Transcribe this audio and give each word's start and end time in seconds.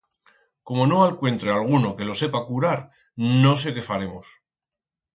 Como 0.67 0.87
no 0.87 1.03
alcuentre 1.03 1.51
alguno 1.51 1.95
que 1.95 2.07
lo 2.09 2.15
sepa 2.21 2.43
curar 2.47 2.79
no 3.43 3.53
sé 3.61 3.75
que 3.75 3.87
faremos. 3.91 4.27